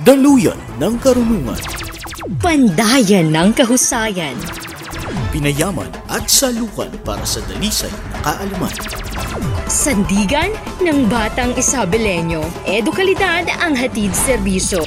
Daluyan 0.00 0.56
ng 0.80 0.94
karunungan, 0.98 1.60
Pandayan 2.40 3.28
ng 3.28 3.50
kahusayan. 3.52 4.32
pinayaman 5.30 5.86
at 6.08 6.26
salukan 6.26 6.88
para 7.04 7.22
sa 7.22 7.38
dalisay 7.46 7.90
na 8.10 8.18
kaalaman. 8.24 8.74
Sandigan 9.68 10.50
ng 10.80 11.06
Batang 11.06 11.54
Isabelenyo. 11.54 12.42
Edukalidad 12.64 13.46
ang 13.60 13.76
hatid 13.76 14.10
serbisyo. 14.10 14.82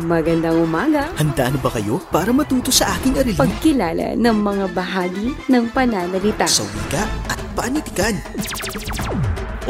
Magandang 0.00 0.58
umaga. 0.58 1.08
Handa 1.16 1.48
na 1.48 1.58
ba 1.60 1.70
kayo 1.72 2.00
para 2.10 2.32
matuto 2.32 2.68
sa 2.68 2.92
ating 2.98 3.16
aralin 3.16 3.38
Pagkilala 3.38 4.16
ng 4.16 4.36
mga 4.36 4.66
bahagi 4.72 5.32
ng 5.46 5.64
pananalita. 5.72 6.44
sa 6.44 6.64
wika 6.66 7.04
at 7.28 7.40
panitikan? 7.54 8.16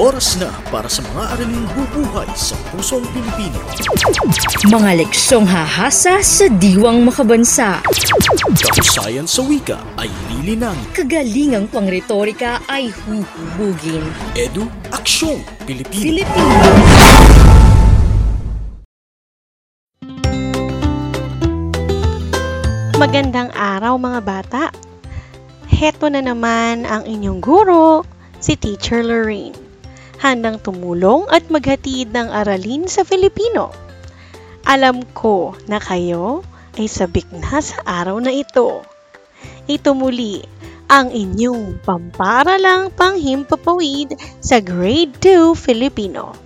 Oras 0.00 0.40
na 0.40 0.48
para 0.72 0.88
sa 0.88 1.04
mga 1.12 1.36
araling 1.36 1.68
bubuhay 1.76 2.24
sa 2.32 2.56
pusong 2.72 3.04
Pilipino. 3.12 3.60
Mga 4.72 5.04
leksyong 5.04 5.44
hahasa 5.44 6.24
sa 6.24 6.48
diwang 6.56 7.04
makabansa. 7.04 7.84
Kahusayan 8.80 9.28
sa 9.28 9.44
wika 9.44 9.76
ay 10.00 10.08
lilinang 10.32 10.80
Kagalingang 10.96 11.68
pangretorika 11.68 12.64
ay 12.72 12.88
huhubugin. 12.88 14.00
Edu 14.32 14.72
Aksyong 14.88 15.44
Pilipino. 15.68 16.24
Filipino. 16.24 16.56
Magandang 22.96 23.52
araw 23.52 24.00
mga 24.00 24.20
bata. 24.24 24.72
Heto 25.68 26.08
na 26.08 26.24
naman 26.24 26.88
ang 26.88 27.04
inyong 27.04 27.44
guro, 27.44 28.08
si 28.40 28.56
Teacher 28.56 29.04
Lorraine. 29.04 29.59
Handang 30.20 30.60
tumulong 30.60 31.24
at 31.32 31.48
maghatid 31.48 32.12
ng 32.12 32.28
aralin 32.28 32.84
sa 32.84 33.08
Filipino. 33.08 33.72
Alam 34.68 35.00
ko 35.16 35.56
na 35.64 35.80
kayo 35.80 36.44
ay 36.76 36.92
sabik 36.92 37.24
na 37.32 37.64
sa 37.64 37.80
araw 37.88 38.20
na 38.20 38.28
ito. 38.28 38.84
Ito 39.64 39.96
muli 39.96 40.44
ang 40.92 41.08
inyong 41.08 41.80
pamparalang 41.80 42.92
panghimpapawid 42.92 44.12
sa 44.44 44.60
Grade 44.60 45.16
2 45.24 45.56
Filipino. 45.56 46.36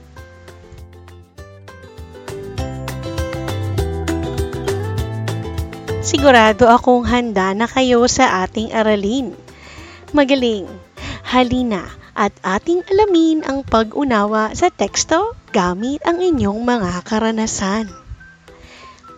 Sigurado 5.98 6.70
akong 6.70 7.02
handa 7.10 7.50
na 7.58 7.66
kayo 7.66 8.06
sa 8.06 8.46
ating 8.46 8.70
aralin. 8.70 9.34
Magaling, 10.14 10.70
halina 11.26 12.03
at 12.14 12.30
ating 12.46 12.86
alamin 12.86 13.42
ang 13.42 13.66
pag-unawa 13.66 14.54
sa 14.54 14.70
teksto 14.70 15.34
gamit 15.50 15.98
ang 16.06 16.22
inyong 16.22 16.62
mga 16.62 17.02
karanasan. 17.02 17.90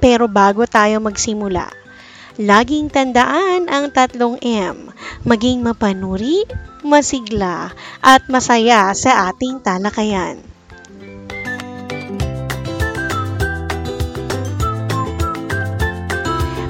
Pero 0.00 0.28
bago 0.28 0.64
tayo 0.64 1.00
magsimula, 1.04 1.68
laging 2.40 2.88
tandaan 2.88 3.68
ang 3.68 3.92
tatlong 3.92 4.40
M, 4.40 4.92
maging 5.24 5.60
mapanuri, 5.64 6.44
masigla, 6.84 7.72
at 8.00 8.24
masaya 8.32 8.92
sa 8.92 9.32
ating 9.32 9.60
talakayan. 9.60 10.40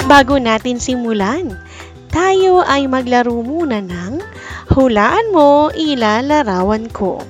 Bago 0.07 0.39
natin 0.39 0.79
simulan, 0.79 1.59
tayo 2.15 2.63
ay 2.63 2.87
maglaro 2.87 3.43
muna 3.43 3.83
ng 3.83 4.23
Hulaan 4.77 5.33
mo, 5.33 5.73
ilalarawan 5.73 6.93
ko. 6.93 7.25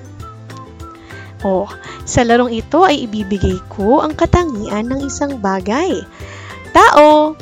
O, 1.47 1.71
sa 2.03 2.27
larong 2.27 2.51
ito 2.51 2.83
ay 2.83 3.07
ibibigay 3.07 3.63
ko 3.71 4.03
ang 4.03 4.19
katangian 4.19 4.91
ng 4.91 5.07
isang 5.07 5.39
bagay, 5.39 6.03
tao, 6.75 7.39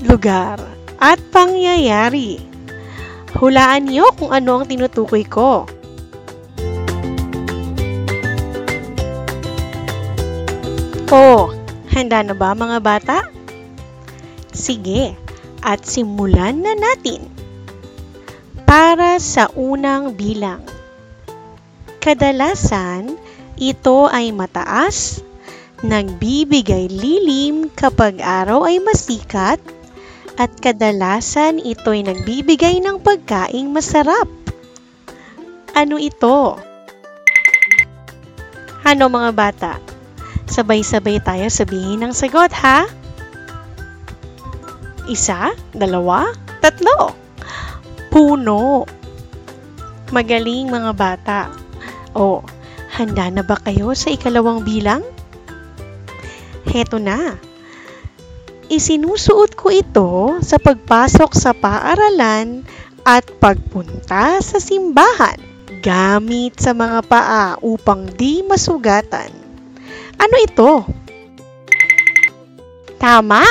lugar, 0.00 0.56
at 0.96 1.20
pangyayari. 1.28 2.40
Hulaan 3.36 3.92
niyo 3.92 4.08
kung 4.16 4.32
ano 4.32 4.64
ang 4.64 4.64
tinutukoy 4.64 5.28
ko. 5.28 5.68
O, 11.12 11.52
handa 11.92 12.24
na 12.24 12.32
ba 12.32 12.56
mga 12.56 12.80
bata? 12.80 13.28
Sige, 14.56 15.12
at 15.60 15.84
simulan 15.84 16.64
na 16.64 16.72
natin. 16.72 17.33
Para 18.64 19.20
sa 19.20 19.52
unang 19.52 20.16
bilang. 20.16 20.64
Kadalasan, 22.00 23.12
ito 23.60 24.08
ay 24.08 24.32
mataas, 24.32 25.20
nagbibigay 25.84 26.88
lilim 26.88 27.68
kapag 27.68 28.24
araw 28.24 28.64
ay 28.64 28.80
masikat, 28.80 29.60
at 30.40 30.50
kadalasan 30.58 31.60
ito 31.60 31.92
ay 31.92 32.08
nagbibigay 32.08 32.80
ng 32.80 33.04
pagkaing 33.04 33.68
masarap. 33.70 34.26
Ano 35.76 36.00
ito? 36.00 36.56
Ano 38.84 39.04
mga 39.12 39.30
bata? 39.32 39.72
Sabay-sabay 40.48 41.20
tayo 41.20 41.48
sabihin 41.48 42.04
ng 42.04 42.12
sagot 42.12 42.52
ha? 42.52 42.88
Isa, 45.04 45.52
dalawa, 45.72 46.32
tatlo. 46.64 47.23
Puno. 48.14 48.86
Magaling 50.14 50.70
mga 50.70 50.92
bata. 50.94 51.50
O, 52.14 52.46
handa 52.94 53.26
na 53.26 53.42
ba 53.42 53.58
kayo 53.58 53.90
sa 53.98 54.14
ikalawang 54.14 54.62
bilang? 54.62 55.02
Heto 56.62 57.02
na. 57.02 57.34
Isinusuot 58.70 59.58
ko 59.58 59.66
ito 59.74 60.10
sa 60.46 60.62
pagpasok 60.62 61.30
sa 61.34 61.58
paaralan 61.58 62.62
at 63.02 63.26
pagpunta 63.42 64.38
sa 64.38 64.62
simbahan 64.62 65.34
gamit 65.82 66.54
sa 66.62 66.70
mga 66.70 67.02
paa 67.10 67.58
upang 67.66 68.06
di 68.14 68.46
masugatan. 68.46 69.34
Ano 70.22 70.36
ito? 70.38 70.72
Tama! 72.94 73.42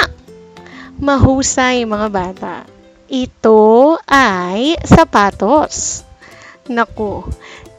Mahusay 1.04 1.84
mga 1.84 2.08
bata. 2.08 2.73
Ito 3.14 3.94
ay 4.10 4.74
sapatos. 4.82 6.02
Naku, 6.66 7.22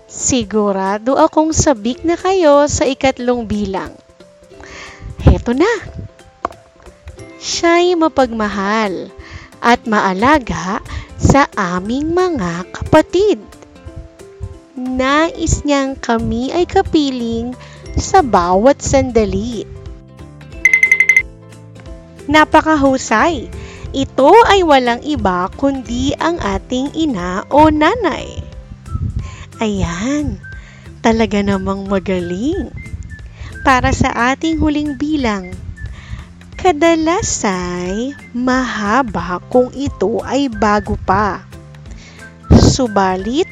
sigurado 0.07 1.19
akong 1.19 1.51
sabik 1.51 2.07
na 2.07 2.15
kayo 2.15 2.71
sa 2.71 2.87
ikatlong 2.87 3.43
bilang. 3.43 3.91
Heto 5.19 5.51
na. 5.51 5.67
Siya'y 7.43 7.99
mapagmahal 7.99 9.11
at 9.59 9.83
maalaga 9.91 10.79
sa 11.19 11.51
aming 11.59 12.15
mga 12.15 12.71
kapatid. 12.71 13.43
Nais 14.79 15.67
niyang 15.67 15.99
kami 15.99 16.55
ay 16.55 16.63
kapiling 16.63 17.59
sa 17.99 18.23
bawat 18.23 18.79
sandali. 18.79 19.67
Napakahusay! 22.31 23.64
Ito 23.95 24.35
ay 24.51 24.67
walang 24.67 25.07
iba 25.07 25.47
kundi 25.55 26.19
ang 26.19 26.43
ating 26.43 26.99
ina 26.99 27.47
o 27.47 27.71
nanay. 27.71 28.43
Ayan, 29.63 30.43
talaga 30.99 31.39
namang 31.47 31.87
magaling. 31.87 32.75
Para 33.63 33.95
sa 33.95 34.35
ating 34.35 34.59
huling 34.59 34.99
bilang, 34.99 35.55
kadalas 36.59 37.47
ay 37.47 38.19
mahaba 38.35 39.39
kung 39.47 39.71
ito 39.71 40.19
ay 40.27 40.51
bago 40.51 40.99
pa. 41.07 41.47
Subalit, 42.51 43.47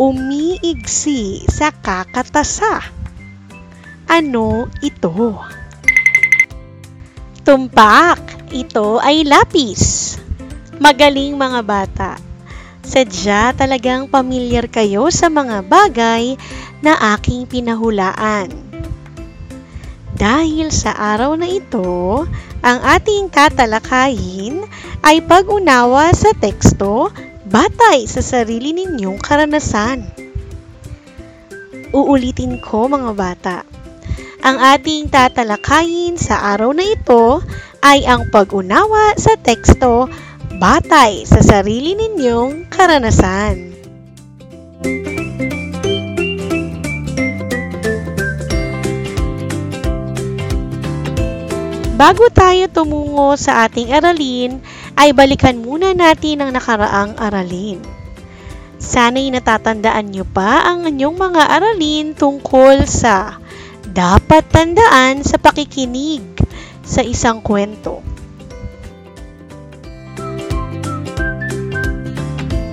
umiigsi 0.00 1.44
sa 1.52 1.68
kakatasa. 1.68 2.80
Ano 4.08 4.72
ito? 4.80 5.36
Tumpak! 7.44 8.41
Ito 8.52 9.00
ay 9.00 9.24
lapis. 9.24 10.12
Magaling 10.76 11.40
mga 11.40 11.60
bata. 11.64 12.20
Sadya 12.84 13.56
talagang 13.56 14.12
pamilyar 14.12 14.68
kayo 14.68 15.08
sa 15.08 15.32
mga 15.32 15.64
bagay 15.64 16.36
na 16.84 17.16
aking 17.16 17.48
pinahulaan. 17.48 18.52
Dahil 20.12 20.68
sa 20.68 20.92
araw 20.92 21.32
na 21.40 21.48
ito, 21.48 22.28
ang 22.60 22.78
ating 22.84 23.32
tatalakayin 23.32 24.68
ay 25.00 25.24
pag-unawa 25.24 26.12
sa 26.12 26.36
teksto 26.36 27.08
batay 27.48 28.04
sa 28.04 28.20
sarili 28.20 28.76
ninyong 28.76 29.16
karanasan. 29.16 30.04
Uulitin 31.96 32.60
ko 32.60 32.84
mga 32.84 33.12
bata. 33.16 33.58
Ang 34.44 34.60
ating 34.60 35.08
tatalakayin 35.08 36.20
sa 36.20 36.52
araw 36.52 36.76
na 36.76 36.84
ito 36.84 37.40
ay 37.82 38.06
ang 38.06 38.30
pag-unawa 38.30 39.18
sa 39.18 39.34
teksto 39.34 40.06
batay 40.62 41.26
sa 41.26 41.42
sarili 41.42 41.98
ninyong 41.98 42.70
karanasan. 42.70 43.72
bago 52.02 52.26
tayo 52.34 52.66
tumungo 52.66 53.38
sa 53.38 53.62
ating 53.62 53.94
aralin, 53.94 54.58
ay 54.98 55.14
balikan 55.14 55.62
muna 55.62 55.94
natin 55.94 56.42
ang 56.42 56.50
nakaraang 56.50 57.14
aralin. 57.14 57.78
Sana'y 58.82 59.30
natatandaan 59.30 60.10
nyo 60.10 60.26
pa 60.26 60.66
ang 60.66 60.82
inyong 60.82 61.14
mga 61.14 61.42
aralin 61.46 62.10
tungkol 62.18 62.82
sa 62.90 63.38
dapat 63.86 64.42
tandaan 64.50 65.22
sa 65.22 65.38
pakikinig 65.38 66.26
sa 66.82 67.00
isang 67.02 67.38
kwento. 67.40 68.02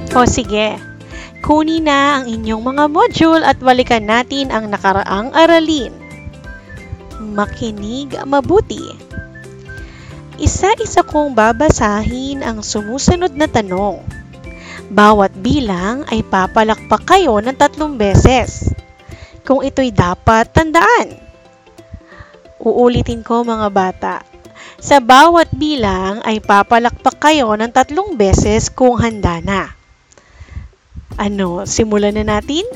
O 0.10 0.26
sige, 0.26 0.74
kunin 1.46 1.86
na 1.86 2.20
ang 2.20 2.26
inyong 2.26 2.64
mga 2.66 2.86
module 2.90 3.46
at 3.46 3.62
balikan 3.62 4.10
natin 4.10 4.50
ang 4.50 4.68
nakaraang 4.68 5.30
aralin. 5.38 5.94
Makinig 7.22 8.18
mabuti. 8.26 8.82
Isa-isa 10.42 11.06
kong 11.06 11.38
babasahin 11.38 12.42
ang 12.42 12.66
sumusunod 12.66 13.38
na 13.38 13.46
tanong. 13.46 14.02
Bawat 14.90 15.38
bilang 15.38 16.08
ay 16.10 16.26
papalakpak 16.26 17.06
kayo 17.06 17.38
ng 17.38 17.54
tatlong 17.54 17.94
beses. 17.94 18.74
Kung 19.46 19.62
ito'y 19.62 19.94
dapat 19.94 20.50
tandaan. 20.50 21.29
Uulitin 22.60 23.24
ko 23.24 23.48
mga 23.48 23.68
bata. 23.72 24.16
Sa 24.80 25.00
bawat 25.00 25.52
bilang 25.56 26.20
ay 26.28 26.44
papalakpak 26.44 27.16
kayo 27.20 27.56
ng 27.56 27.72
tatlong 27.72 28.20
beses 28.20 28.68
kung 28.68 29.00
handa 29.00 29.40
na. 29.40 29.72
Ano, 31.16 31.64
simulan 31.64 32.16
na 32.16 32.24
natin? 32.24 32.68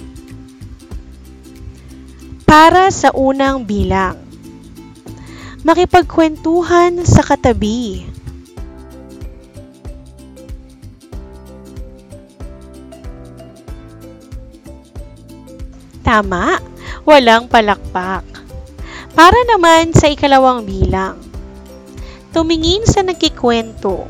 Para 2.47 2.91
sa 2.91 3.11
unang 3.11 3.67
bilang. 3.67 4.19
Makipagkwentuhan 5.63 7.03
sa 7.07 7.23
katabi. 7.23 8.03
Tama, 16.03 16.59
walang 17.07 17.47
palakpak. 17.47 18.32
Para 19.13 19.37
naman 19.45 19.93
sa 19.93 20.09
ikalawang 20.09 20.65
bilang. 20.65 21.21
Tumingin 22.33 22.81
sa 22.89 23.05
nagkikwento. 23.05 24.09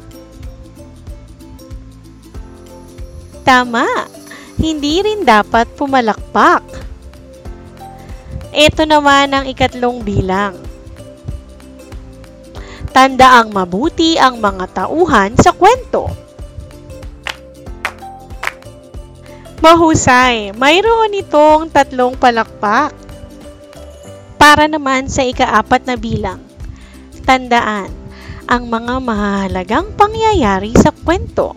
Tama, 3.44 3.84
hindi 4.56 5.04
rin 5.04 5.28
dapat 5.28 5.68
pumalakpak. 5.76 6.64
Ito 8.56 8.88
naman 8.88 9.36
ang 9.36 9.44
ikatlong 9.44 10.08
bilang. 10.08 10.56
Tandaang 12.96 13.52
mabuti 13.52 14.16
ang 14.16 14.40
mga 14.40 14.72
tauhan 14.72 15.36
sa 15.36 15.52
kwento. 15.52 16.08
Mahusay, 19.60 20.56
mayroon 20.56 21.12
itong 21.20 21.68
tatlong 21.68 22.16
palakpak. 22.16 23.03
Para 24.44 24.68
naman 24.68 25.08
sa 25.08 25.24
ikaapat 25.24 25.88
na 25.88 25.96
bilang. 25.96 26.44
Tandaan 27.24 27.88
ang 28.44 28.68
mga 28.68 29.00
mahalagang 29.00 29.96
pangyayari 29.96 30.76
sa 30.76 30.92
kwento. 30.92 31.56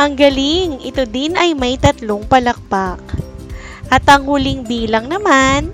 Ang 0.00 0.16
galing, 0.16 0.80
ito 0.80 1.04
din 1.04 1.36
ay 1.36 1.52
may 1.52 1.76
tatlong 1.76 2.24
palakpak. 2.24 3.04
At 3.92 4.08
ang 4.08 4.24
huling 4.24 4.64
bilang 4.64 5.12
naman, 5.12 5.68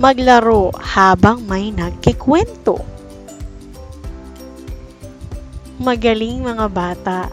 maglaro 0.00 0.72
habang 0.72 1.44
may 1.44 1.68
nagkikwento. 1.76 2.80
Magaling 5.76 6.40
mga 6.40 6.66
bata. 6.72 7.28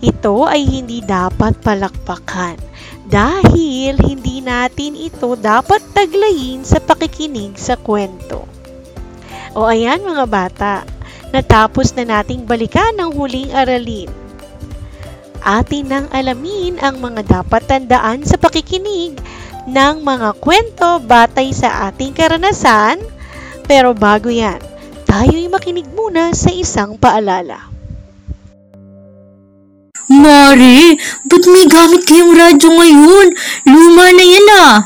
Ito 0.00 0.48
ay 0.48 0.64
hindi 0.64 1.04
dapat 1.04 1.60
palakpakan 1.60 2.67
dahil 3.08 3.96
hindi 3.96 4.44
natin 4.44 4.92
ito 4.94 5.32
dapat 5.34 5.80
taglayin 5.96 6.62
sa 6.62 6.76
pakikinig 6.78 7.56
sa 7.56 7.74
kwento. 7.80 8.44
O 9.56 9.64
ayan 9.64 10.04
mga 10.04 10.24
bata, 10.28 10.74
natapos 11.32 11.96
na 11.96 12.04
nating 12.04 12.44
balikan 12.44 12.94
ang 13.00 13.16
huling 13.16 13.48
aralin 13.50 14.12
atin 15.48 15.88
nang 15.88 16.06
alamin 16.12 16.76
ang 16.82 16.98
mga 17.00 17.24
dapat 17.24 17.64
tandaan 17.64 18.26
sa 18.26 18.36
pakikinig 18.36 19.16
ng 19.68 19.94
mga 20.04 20.36
kwento 20.40 21.00
batay 21.00 21.52
sa 21.56 21.88
ating 21.88 22.12
karanasan. 22.12 23.00
Pero 23.68 23.92
bago 23.92 24.32
yan, 24.32 24.60
tayo'y 25.04 25.48
makinig 25.52 25.88
muna 25.92 26.32
sa 26.32 26.48
isang 26.52 26.96
paalala. 26.96 27.67
Mari, 30.08 30.96
ba't 31.28 31.44
may 31.52 31.68
gamit 31.68 32.08
kayong 32.08 32.32
radyo 32.32 32.72
ngayon? 32.72 33.28
Luma 33.68 34.08
na 34.16 34.24
yan 34.24 34.48
ah. 34.56 34.76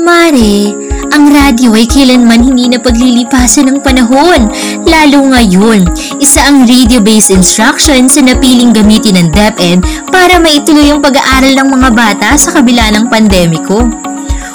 Mare, 0.00 0.72
ang 1.12 1.28
radyo 1.28 1.76
ay 1.76 1.84
kailanman 1.84 2.48
hindi 2.48 2.72
na 2.72 2.80
paglilipasan 2.80 3.68
ng 3.68 3.84
panahon. 3.84 4.48
Lalo 4.88 5.28
ngayon, 5.28 5.84
isa 6.24 6.48
ang 6.48 6.64
radio-based 6.64 7.36
instruction 7.36 8.08
sa 8.08 8.24
napiling 8.24 8.72
gamitin 8.72 9.20
ng 9.20 9.28
DepEd 9.28 9.84
para 10.08 10.40
maituloy 10.40 10.88
ang 10.88 11.04
pag-aaral 11.04 11.52
ng 11.60 11.68
mga 11.76 11.88
bata 11.92 12.28
sa 12.40 12.56
kabila 12.56 12.88
ng 12.96 13.12
pandemiko. 13.12 13.84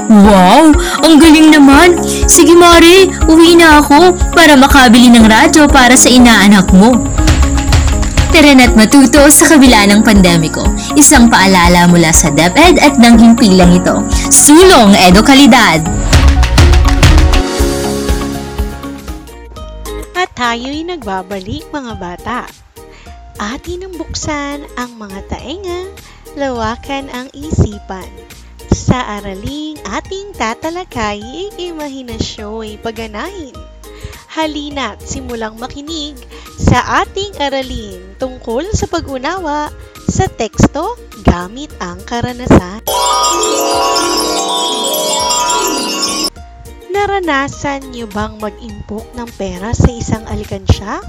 Wow! 0.09 0.73
Ang 1.05 1.21
galing 1.21 1.53
naman! 1.53 2.01
Sige 2.25 2.57
Mare, 2.57 3.05
uwi 3.29 3.53
na 3.53 3.85
ako 3.85 4.17
para 4.33 4.57
makabili 4.57 5.13
ng 5.13 5.29
radyo 5.29 5.69
para 5.69 5.93
sa 5.93 6.09
inaanak 6.09 6.73
mo. 6.73 6.97
Tara 8.35 8.51
na't 8.51 8.75
matuto 8.75 9.31
sa 9.31 9.47
kabila 9.47 9.87
ng 9.87 10.03
pandemiko. 10.03 10.59
Isang 10.99 11.31
paalala 11.31 11.87
mula 11.87 12.11
sa 12.11 12.27
DepEd 12.27 12.83
at 12.83 12.99
ng 12.99 13.15
himpilang 13.15 13.71
ito. 13.71 14.03
Sulong 14.27 14.91
Edo 14.91 15.23
Kalidad! 15.23 15.79
At 20.19 20.35
tayo'y 20.35 20.83
nagbabalik 20.83 21.63
mga 21.71 21.95
bata. 21.95 22.43
Atin 23.39 23.87
ang 23.87 23.95
buksan 23.95 24.67
ang 24.75 24.91
mga 24.99 25.31
taenga, 25.31 25.95
lawakan 26.35 27.07
ang 27.15 27.31
isipan. 27.31 28.11
Sa 28.67 28.99
araling 29.15 29.79
ating 29.95 30.35
tatalakay, 30.35 31.23
imahinasyo'y 31.55 32.83
paganahin. 32.83 33.74
Halina't 34.35 34.99
simulang 34.99 35.55
makinig 35.55 36.19
sa 36.59 37.07
ating 37.07 37.39
aralin 37.39 38.19
tungkol 38.19 38.67
sa 38.75 38.83
pag-unawa 38.83 39.71
sa 40.11 40.27
teksto 40.27 40.99
gamit 41.23 41.71
ang 41.79 42.03
karanasan. 42.03 42.83
Naranasan 46.91 47.95
niyo 47.95 48.11
bang 48.11 48.35
mag-impok 48.35 49.07
ng 49.15 49.29
pera 49.39 49.71
sa 49.71 49.87
isang 49.87 50.27
alkansya? 50.27 50.99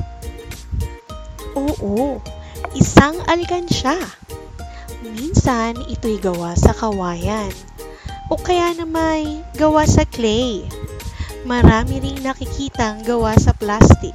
Oo, 1.58 2.22
isang 2.78 3.18
alkansya. 3.26 3.98
Minsan 5.02 5.82
ito'y 5.90 6.22
gawa 6.22 6.54
sa 6.54 6.70
kawayan 6.70 7.50
o 8.30 8.38
kaya 8.38 8.70
naman 8.78 9.42
gawa 9.58 9.82
sa 9.82 10.06
clay. 10.06 10.62
Marami 11.46 12.02
ring 12.02 12.26
nakikitang 12.26 13.06
gawa 13.06 13.38
sa 13.38 13.54
plastic. 13.54 14.10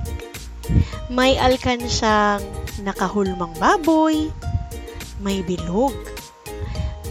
May 1.07 1.39
alkansyang 1.39 2.43
nakahulmang 2.83 3.55
baboy, 3.55 4.27
may 5.23 5.39
bilog, 5.39 5.95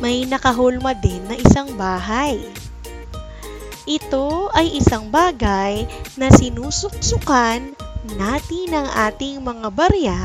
may 0.05 0.29
nakahulma 0.29 0.93
din 0.93 1.25
na 1.25 1.41
isang 1.41 1.73
bahay. 1.73 2.37
Ito 3.89 4.53
ay 4.53 4.77
isang 4.77 5.09
bagay 5.09 5.89
na 6.21 6.29
sinusuksukan 6.29 7.73
natin 8.21 8.69
ang 8.77 8.89
ating 9.09 9.41
mga 9.41 9.69
barya 9.73 10.23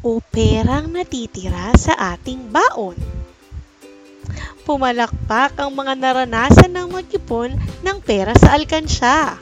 o 0.00 0.24
perang 0.24 0.88
natitira 0.88 1.76
sa 1.76 2.16
ating 2.16 2.48
baon. 2.48 2.96
Pumalakpak 4.64 5.52
ang 5.60 5.68
mga 5.76 6.00
naranasan 6.00 6.72
ng 6.72 6.96
mag-ipon 6.96 7.60
ng 7.82 7.98
pera 8.02 8.32
sa 8.38 8.54
alkansya. 8.54 9.38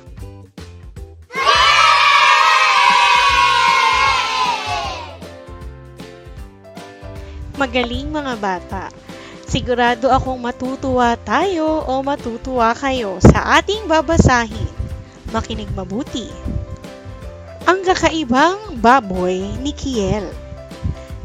Magaling 7.61 8.09
mga 8.09 8.35
bata. 8.41 8.85
Sigurado 9.45 10.09
akong 10.09 10.41
matutuwa 10.41 11.13
tayo 11.21 11.85
o 11.85 12.01
matutuwa 12.01 12.73
kayo 12.73 13.21
sa 13.21 13.61
ating 13.61 13.85
babasahin. 13.85 14.73
Makinig 15.29 15.69
mabuti. 15.77 16.33
Ang 17.69 17.85
kakaibang 17.85 18.81
baboy 18.81 19.45
ni 19.61 19.77
Kiel 19.77 20.25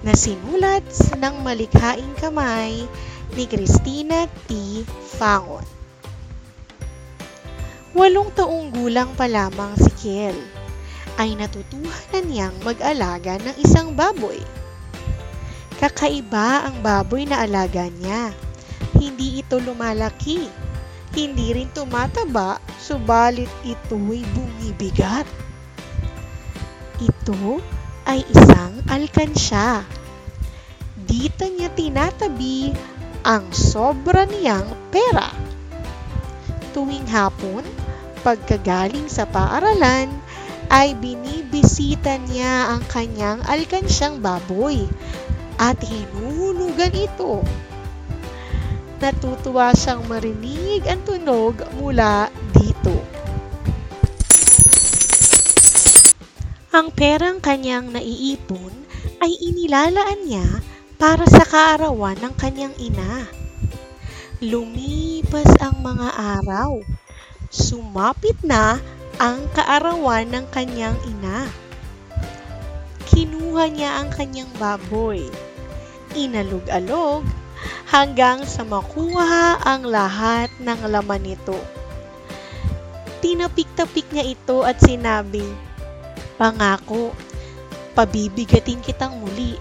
na 0.04 0.14
sinulat 0.14 0.86
ng 1.16 1.36
malikhaing 1.42 2.14
kamay 2.20 2.84
ni 3.34 3.44
Christina 3.48 4.28
T. 4.46 4.84
Fangon. 5.18 5.75
Walong 7.96 8.28
taong 8.36 8.76
gulang 8.76 9.16
pa 9.16 9.24
lamang 9.24 9.72
si 9.80 9.88
Kiel 9.96 10.36
ay 11.16 11.32
natutuhan 11.40 12.08
na 12.12 12.20
niyang 12.20 12.56
mag-alaga 12.60 13.40
ng 13.40 13.56
isang 13.64 13.96
baboy. 13.96 14.36
Kakaiba 15.80 16.68
ang 16.68 16.84
baboy 16.84 17.24
na 17.24 17.48
alaga 17.48 17.88
niya. 17.88 18.36
Hindi 19.00 19.40
ito 19.40 19.64
lumalaki. 19.64 20.44
Hindi 21.16 21.56
rin 21.56 21.72
tumataba, 21.72 22.60
subalit 22.76 23.48
ito'y 23.64 24.28
bumibigat. 24.28 25.24
Ito 27.00 27.64
ay 28.04 28.28
isang 28.28 28.84
alkansya. 28.92 29.88
Dito 31.00 31.48
niya 31.48 31.72
tinatabi 31.72 32.76
ang 33.24 33.56
sobra 33.56 34.28
niyang 34.28 34.68
pera. 34.92 35.32
Tuwing 36.76 37.08
hapon, 37.08 37.64
pagkagaling 38.26 39.06
sa 39.06 39.30
paaralan, 39.30 40.10
ay 40.74 40.98
binibisita 40.98 42.18
niya 42.26 42.74
ang 42.74 42.82
kanyang 42.90 43.46
alkansyang 43.46 44.18
baboy 44.18 44.90
at 45.62 45.78
hinuhulugan 45.86 46.90
ito. 46.90 47.46
Natutuwa 48.98 49.70
siyang 49.78 50.10
marinig 50.10 50.82
ang 50.90 51.06
tunog 51.06 51.62
mula 51.78 52.34
dito. 52.58 52.98
Ang 56.74 56.90
perang 56.90 57.38
kanyang 57.38 57.94
naiipon 57.94 58.74
ay 59.22 59.32
inilalaan 59.38 60.26
niya 60.26 60.48
para 60.98 61.24
sa 61.30 61.46
kaarawan 61.46 62.18
ng 62.18 62.34
kanyang 62.36 62.74
ina. 62.82 63.30
Lumipas 64.42 65.48
ang 65.62 65.80
mga 65.86 66.10
araw. 66.42 66.95
Sumapit 67.56 68.36
na 68.44 68.84
ang 69.16 69.48
kaarawan 69.56 70.28
ng 70.28 70.46
kanyang 70.52 71.00
ina. 71.08 71.48
Kinuha 73.08 73.72
niya 73.72 74.04
ang 74.04 74.12
kanyang 74.12 74.52
baboy. 74.60 75.24
Inalog-alog 76.12 77.24
hanggang 77.88 78.44
sa 78.44 78.68
makuha 78.68 79.64
ang 79.64 79.88
lahat 79.88 80.52
ng 80.60 80.84
laman 80.84 81.24
nito. 81.24 81.56
Tinapik-tapik 83.24 84.12
niya 84.12 84.36
ito 84.36 84.68
at 84.68 84.76
sinabi, 84.84 85.48
Pangako, 86.36 87.16
pabibigatin 87.96 88.84
kitang 88.84 89.16
muli. 89.24 89.56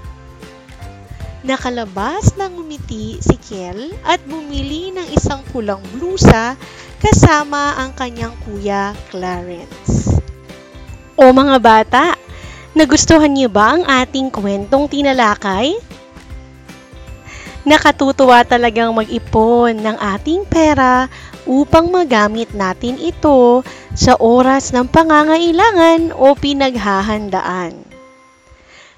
Nakalabas 1.47 2.35
ng 2.35 2.59
umiti 2.59 3.23
si 3.23 3.39
Kiel 3.39 3.95
at 4.03 4.19
bumili 4.27 4.91
ng 4.91 5.15
isang 5.15 5.47
pulang 5.55 5.79
blusa 5.95 6.59
kasama 7.05 7.77
ang 7.77 7.93
kanyang 7.93 8.33
kuya 8.49 8.97
Clarence. 9.13 10.17
O 11.21 11.29
mga 11.37 11.61
bata, 11.61 12.05
nagustuhan 12.73 13.29
niyo 13.29 13.53
ba 13.53 13.77
ang 13.77 13.85
ating 13.85 14.33
kwentong 14.33 14.89
tinalakay? 14.89 15.77
Nakatutuwa 17.69 18.41
talagang 18.49 18.97
mag-ipon 18.97 19.85
ng 19.85 19.97
ating 20.01 20.49
pera 20.49 21.13
upang 21.45 21.93
magamit 21.93 22.49
natin 22.57 22.97
ito 22.97 23.61
sa 23.93 24.17
oras 24.17 24.73
ng 24.73 24.89
pangangailangan 24.89 26.17
o 26.17 26.33
pinaghahandaan. 26.33 27.85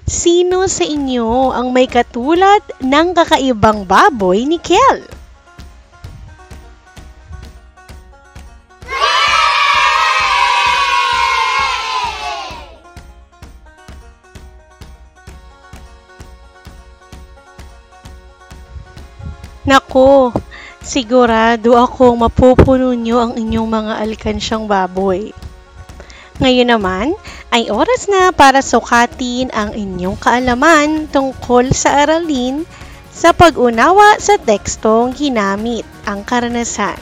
Sino 0.07 0.63
sa 0.71 0.87
inyo 0.87 1.51
ang 1.51 1.75
may 1.75 1.91
katulad 1.91 2.63
ng 2.79 3.11
kakaibang 3.11 3.83
baboy 3.83 4.47
ni 4.47 4.55
Kel? 4.63 5.16
Sigurado 20.87 21.75
akong 21.75 22.15
mapupuno 22.15 22.95
nyo 22.95 23.19
ang 23.19 23.33
inyong 23.35 23.67
mga 23.67 23.93
alkansyang 24.07 24.71
baboy. 24.71 25.35
Ngayon 26.39 26.71
naman 26.71 27.11
ay 27.51 27.67
oras 27.67 28.07
na 28.07 28.31
para 28.31 28.63
sukatin 28.63 29.51
ang 29.51 29.75
inyong 29.75 30.15
kaalaman 30.15 31.11
tungkol 31.11 31.75
sa 31.75 32.07
aralin 32.07 32.63
sa 33.11 33.35
pag-unawa 33.35 34.15
sa 34.21 34.39
tekstong 34.39 35.11
ginamit 35.11 35.83
ang 36.07 36.23
karanasan. 36.23 36.95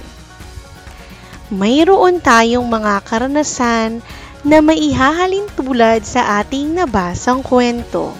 Mayroon 1.54 2.25
tayong 2.25 2.65
mga 2.65 3.06
karanasan 3.06 4.01
na 4.42 4.65
maihahalin 4.65 5.46
tulad 5.54 6.01
sa 6.01 6.42
ating 6.42 6.74
nabasang 6.74 7.46
kwento. 7.46 8.18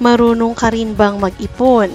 Marunong 0.00 0.54
ka 0.56 0.72
rin 0.72 0.94
bang 0.94 1.18
mag-ipon? 1.18 1.90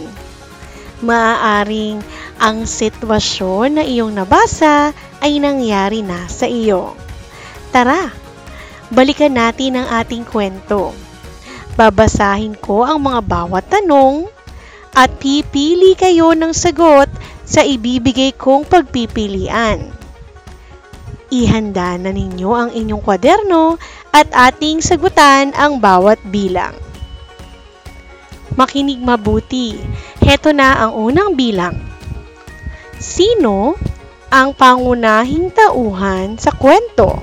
Maaaring 0.99 2.03
ang 2.43 2.67
sitwasyon 2.67 3.79
na 3.79 3.83
iyong 3.87 4.11
nabasa 4.11 4.91
ay 5.23 5.39
nangyari 5.39 6.03
na 6.03 6.27
sa 6.27 6.43
iyo. 6.43 6.91
Tara, 7.71 8.11
balikan 8.91 9.31
natin 9.31 9.79
ang 9.79 9.87
ating 10.03 10.27
kwento. 10.27 10.91
Babasahin 11.79 12.59
ko 12.59 12.83
ang 12.83 12.99
mga 12.99 13.23
bawat 13.23 13.63
tanong 13.71 14.27
at 14.91 15.07
pipili 15.23 15.95
kayo 15.95 16.35
ng 16.35 16.51
sagot 16.51 17.07
sa 17.47 17.63
ibibigay 17.63 18.35
kong 18.35 18.67
pagpipilian. 18.67 19.95
Ihanda 21.31 21.95
na 21.95 22.11
ninyo 22.11 22.51
ang 22.51 22.69
inyong 22.75 23.01
kwaderno 23.01 23.79
at 24.11 24.27
ating 24.35 24.83
sagutan 24.83 25.55
ang 25.55 25.79
bawat 25.79 26.19
bilang. 26.27 26.75
Makinig 28.59 28.99
mabuti. 28.99 29.79
Heto 30.19 30.51
na 30.51 30.85
ang 30.85 30.91
unang 30.93 31.33
bilang. 31.33 31.92
Sino 33.03 33.75
ang 34.31 34.55
pangunahing 34.55 35.51
tauhan 35.51 36.39
sa 36.39 36.55
kwento? 36.55 37.19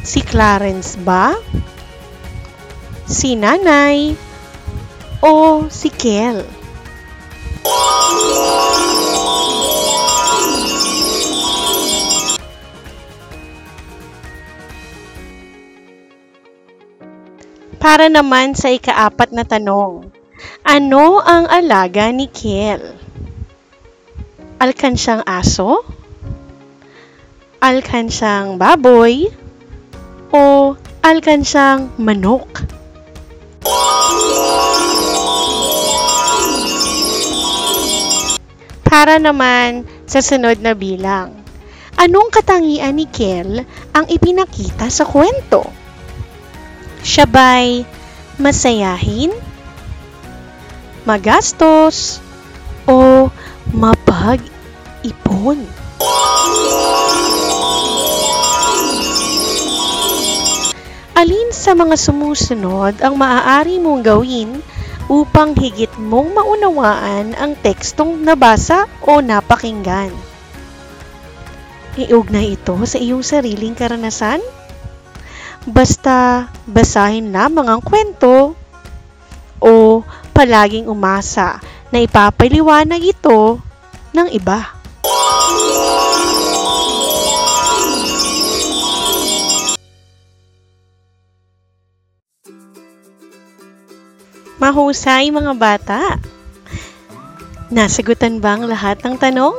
Si 0.00 0.24
Clarence 0.24 0.96
ba? 0.96 1.36
Si 3.04 3.36
Nanay? 3.36 4.16
O 5.20 5.68
si 5.68 5.92
Kel? 5.92 6.40
Para 17.76 18.08
naman 18.08 18.56
sa 18.56 18.72
ikaapat 18.72 19.36
na 19.36 19.44
tanong, 19.44 20.23
ano 20.64 21.20
ang 21.20 21.44
alaga 21.46 22.08
ni 22.08 22.26
Kel? 22.28 22.80
Alkansyang 24.58 25.22
aso? 25.28 25.84
Alkansyang 27.60 28.56
baboy? 28.56 29.28
O 30.32 30.74
alkansyang 31.04 31.92
manok? 32.00 32.64
Para 38.88 39.18
naman 39.18 39.84
sa 40.06 40.22
sunod 40.22 40.62
na 40.62 40.72
bilang, 40.72 41.34
anong 41.98 42.30
katangian 42.30 42.94
ni 42.96 43.10
Kel 43.10 43.66
ang 43.92 44.06
ipinakita 44.08 44.86
sa 44.88 45.04
kwento? 45.04 45.66
Siya 47.04 47.28
ba'y 47.28 47.84
masayahin, 48.40 49.34
magastos, 51.04 52.20
o 52.88 53.28
mapag-ipon? 53.72 55.60
Alin 61.14 61.48
sa 61.54 61.72
mga 61.72 61.96
sumusunod 61.96 63.00
ang 63.00 63.14
maaari 63.16 63.80
mong 63.80 64.02
gawin 64.04 64.60
upang 65.08 65.54
higit 65.56 65.92
mong 65.96 66.34
maunawaan 66.36 67.32
ang 67.38 67.56
tekstong 67.60 68.24
nabasa 68.24 68.90
o 69.04 69.20
napakinggan? 69.24 70.12
Iugnay 71.94 72.58
ito 72.58 72.74
sa 72.84 72.98
iyong 72.98 73.22
sariling 73.22 73.78
karanasan? 73.78 74.42
Basta 75.64 76.50
basahin 76.66 77.30
lamang 77.30 77.70
ang 77.70 77.80
kwento 77.80 78.58
o 79.62 80.02
palaging 80.34 80.90
umasa 80.90 81.62
na 81.94 82.02
ipapaliwanag 82.02 83.14
ito 83.14 83.62
ng 84.10 84.28
iba. 84.34 84.74
Mahusay 94.58 95.30
mga 95.30 95.52
bata. 95.54 96.00
Nasagutan 97.70 98.42
ba 98.42 98.58
ang 98.58 98.66
lahat 98.66 99.02
ng 99.06 99.14
tanong? 99.14 99.54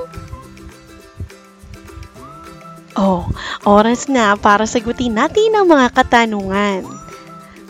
Oh, 2.95 3.27
oras 3.67 4.07
na 4.07 4.39
para 4.39 4.63
sagutin 4.63 5.19
natin 5.19 5.51
ang 5.51 5.67
mga 5.67 5.91
katanungan. 5.91 7.04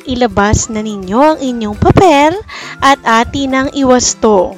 Ilabas 0.06 0.70
na 0.70 0.86
ninyo 0.86 1.18
ang 1.18 1.40
inyong 1.42 1.78
papel 1.82 2.38
at 2.78 3.02
atin 3.02 3.52
ang 3.58 3.70
iwasto. 3.74 4.54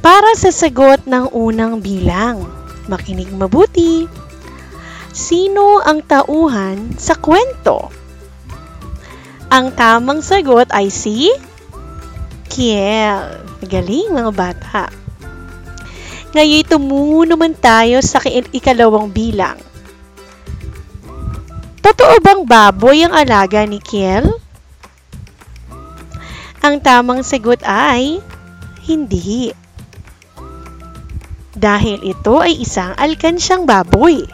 Para 0.00 0.32
sa 0.32 0.48
sagot 0.48 1.04
ng 1.04 1.36
unang 1.36 1.84
bilang, 1.84 2.48
makinig 2.88 3.28
mabuti. 3.28 4.08
Sino 5.12 5.84
ang 5.84 6.00
tauhan 6.00 6.96
sa 6.96 7.12
kwento? 7.20 7.92
Ang 9.52 9.76
tamang 9.76 10.24
sagot 10.24 10.72
ay 10.72 10.88
si 10.88 11.28
Kiel. 12.48 13.44
Galing 13.60 14.16
mga 14.16 14.32
bata. 14.32 14.84
Ngayon 16.32 16.64
tumungo 16.64 17.28
naman 17.28 17.52
tayo 17.52 18.00
sa 18.00 18.24
ikalawang 18.24 19.12
bilang. 19.12 19.60
Totoo 21.80 22.14
bang 22.20 22.42
baboy 22.44 23.08
ang 23.08 23.16
alaga 23.16 23.64
ni 23.64 23.80
Kiel? 23.80 24.28
Ang 26.60 26.76
tamang 26.84 27.24
sagot 27.24 27.64
ay 27.64 28.20
hindi. 28.84 29.48
Dahil 31.56 32.04
ito 32.04 32.40
ay 32.40 32.60
isang 32.60 32.92
alkansyang 33.00 33.64
baboy. 33.64 34.28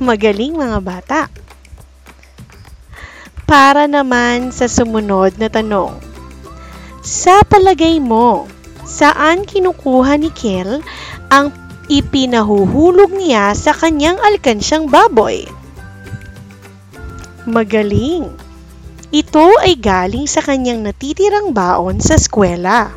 Magaling 0.00 0.56
mga 0.56 0.78
bata. 0.80 1.20
Para 3.44 3.84
naman 3.84 4.48
sa 4.48 4.64
sumunod 4.64 5.36
na 5.36 5.52
tanong. 5.52 6.00
Sa 7.04 7.44
palagay 7.44 8.00
mo, 8.00 8.48
saan 8.88 9.44
kinukuha 9.44 10.16
ni 10.16 10.32
Kel 10.32 10.80
ang 11.28 11.52
ipinahuhulog 11.92 13.12
niya 13.12 13.52
sa 13.52 13.76
kanyang 13.76 14.16
alkansyang 14.24 14.88
baboy? 14.88 15.44
Magaling! 17.44 18.32
Ito 19.12 19.60
ay 19.60 19.76
galing 19.76 20.24
sa 20.24 20.40
kanyang 20.40 20.80
natitirang 20.80 21.52
baon 21.52 22.00
sa 22.00 22.16
eskwela. 22.16 22.88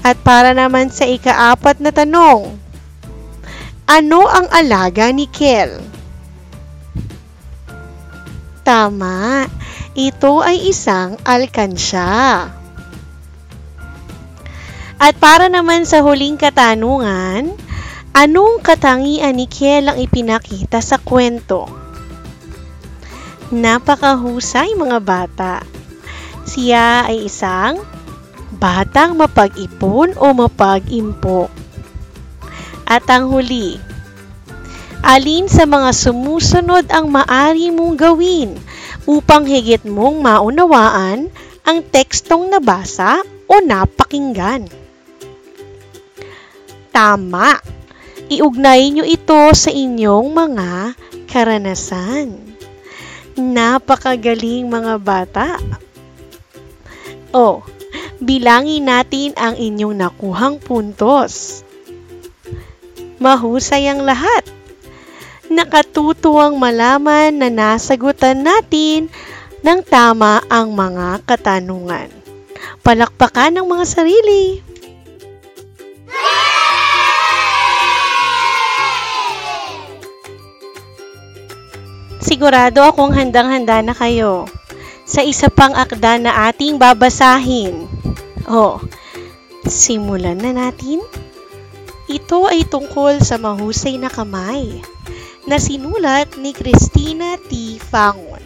At 0.00 0.16
para 0.24 0.56
naman 0.56 0.88
sa 0.88 1.04
ikaapat 1.04 1.84
na 1.84 1.92
tanong, 1.92 2.56
ano 3.84 4.20
ang 4.24 4.48
alaga 4.48 5.12
ni 5.12 5.28
Kel? 5.28 5.84
Tama, 8.64 9.52
ito 9.92 10.40
ay 10.40 10.72
isang 10.72 11.20
alkansya. 11.28 12.48
At 14.96 15.14
para 15.20 15.52
naman 15.52 15.84
sa 15.84 16.00
huling 16.00 16.40
katanungan, 16.40 17.52
anong 18.16 18.64
katangian 18.64 19.36
ni 19.36 19.44
Kiel 19.44 19.92
ang 19.92 20.00
ipinakita 20.00 20.80
sa 20.80 20.96
kwento? 20.96 21.83
Napakahusay 23.52 24.72
mga 24.72 24.98
bata. 25.04 25.60
Siya 26.48 27.04
ay 27.04 27.28
isang 27.28 27.76
batang 28.56 29.20
mapag-ipon 29.20 30.16
o 30.16 30.32
mapag-impok. 30.32 31.52
At 32.88 33.04
ang 33.12 33.28
huli, 33.28 33.76
alin 35.04 35.48
sa 35.52 35.68
mga 35.68 35.92
sumusunod 35.92 36.88
ang 36.88 37.12
maari 37.12 37.68
mong 37.68 38.00
gawin 38.00 38.56
upang 39.04 39.44
higit 39.44 39.84
mong 39.84 40.24
maunawaan 40.24 41.28
ang 41.64 41.78
tekstong 41.92 42.48
nabasa 42.48 43.20
o 43.48 43.60
napakinggan. 43.60 44.68
Tama! 46.92 47.60
Iugnay 48.24 48.88
nyo 48.88 49.04
ito 49.04 49.52
sa 49.52 49.68
inyong 49.68 50.32
mga 50.32 50.96
karanasan. 51.28 52.43
Napakagaling 53.34 54.70
mga 54.70 54.94
bata. 55.02 55.58
O, 57.34 57.66
bilangin 58.22 58.86
natin 58.86 59.34
ang 59.34 59.58
inyong 59.58 59.94
nakuhang 59.98 60.56
puntos. 60.62 61.66
Mahusay 63.18 63.90
ang 63.90 64.06
lahat 64.06 64.54
nakatutuwang 65.54 66.56
malaman 66.56 67.30
na 67.36 67.48
nasagutan 67.52 68.40
natin 68.42 69.12
ng 69.62 69.80
tama 69.84 70.42
ang 70.50 70.72
mga 70.72 71.24
katanungan. 71.24 72.08
Palakpakan 72.84 73.60
ng 73.60 73.66
mga 73.70 73.84
sarili. 73.88 74.60
Sigurado 82.24 82.80
akong 82.80 83.12
handang-handa 83.12 83.84
na 83.84 83.92
kayo 83.92 84.48
sa 85.04 85.20
isa 85.20 85.52
pang 85.52 85.76
akda 85.76 86.16
na 86.16 86.48
ating 86.48 86.80
babasahin. 86.80 87.84
Oh, 88.48 88.80
simulan 89.68 90.40
na 90.40 90.56
natin. 90.56 91.04
Ito 92.08 92.48
ay 92.48 92.64
tungkol 92.64 93.20
sa 93.20 93.36
mahusay 93.36 94.00
na 94.00 94.08
kamay 94.08 94.80
na 95.44 95.60
sinulat 95.60 96.40
ni 96.40 96.56
Christina 96.56 97.36
T. 97.36 97.76
Fangon. 97.76 98.40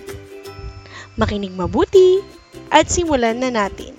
Makinig 1.15 1.55
mabuti 1.55 2.19
at 2.75 2.91
simulan 2.91 3.39
na 3.39 3.55
natin. 3.55 3.95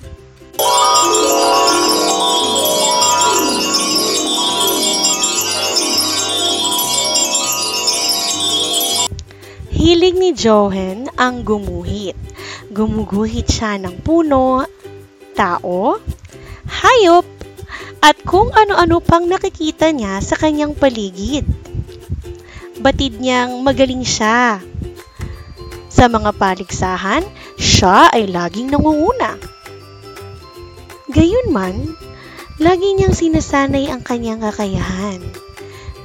Hilig 9.80 10.20
ni 10.20 10.36
Johan 10.36 11.08
ang 11.16 11.48
gumuhit. 11.48 12.20
Gumuguhit 12.68 13.48
siya 13.48 13.80
ng 13.80 14.04
puno, 14.04 14.68
tao, 15.40 15.96
hayop, 16.68 17.24
at 18.04 18.20
kung 18.28 18.52
ano-ano 18.52 19.00
pang 19.00 19.24
nakikita 19.24 19.96
niya 19.96 20.20
sa 20.20 20.36
kanyang 20.36 20.76
paligid 20.76 21.48
batid 22.84 23.24
niyang 23.24 23.64
magaling 23.64 24.04
siya. 24.04 24.60
Sa 25.88 26.12
mga 26.12 26.36
paligsahan, 26.36 27.24
siya 27.56 28.12
ay 28.12 28.28
laging 28.28 28.76
nangunguna. 28.76 29.40
Gayunman, 31.08 31.96
lagi 32.60 33.00
niyang 33.00 33.16
sinasanay 33.16 33.88
ang 33.88 34.04
kanyang 34.04 34.44
kakayahan 34.44 35.24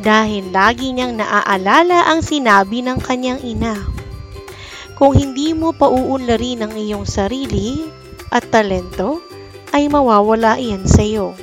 dahil 0.03 0.51
lagi 0.51 0.91
niyang 0.91 1.19
naaalala 1.19 2.11
ang 2.11 2.25
sinabi 2.25 2.83
ng 2.83 2.99
kanyang 2.99 3.41
ina. 3.43 3.79
Kung 4.95 5.15
hindi 5.15 5.55
mo 5.55 5.75
pauunlarin 5.75 6.67
ang 6.67 6.75
iyong 6.79 7.07
sarili 7.07 7.83
at 8.31 8.47
talento, 8.51 9.19
ay 9.75 9.91
mawawala 9.91 10.59
iyan 10.59 10.87
sa 10.87 11.03
iyo. 11.03 11.35